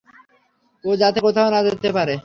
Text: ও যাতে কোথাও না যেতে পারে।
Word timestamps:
ও 0.83 0.91
যাতে 1.01 1.19
কোথাও 1.25 1.47
না 1.53 1.59
যেতে 1.65 1.89
পারে। 1.97 2.13